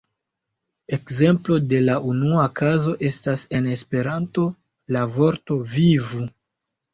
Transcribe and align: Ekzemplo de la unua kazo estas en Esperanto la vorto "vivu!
Ekzemplo 0.95 1.57
de 1.73 1.81
la 1.89 1.97
unua 2.11 2.45
kazo 2.61 2.95
estas 3.11 3.45
en 3.59 3.69
Esperanto 3.75 4.47
la 4.97 5.05
vorto 5.19 5.61
"vivu! 5.77 6.25